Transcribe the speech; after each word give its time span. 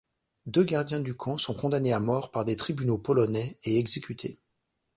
Deux 0.47 0.63
gardiens 0.63 0.99
du 0.99 1.15
camp 1.15 1.37
sont 1.37 1.53
condamnés 1.53 1.93
à 1.93 1.99
mort 1.99 2.31
par 2.31 2.43
des 2.43 2.55
tribunaux 2.55 2.97
polonais 2.97 3.55
et 3.63 3.77
exécutés. 3.77 4.39